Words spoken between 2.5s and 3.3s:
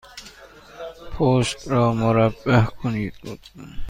کنید،